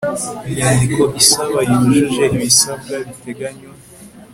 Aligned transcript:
inyandiko 0.49 1.01
isaba 1.21 1.57
yujuje 1.69 2.23
ibisabwa 2.35 2.93
biteganywa 3.05 3.71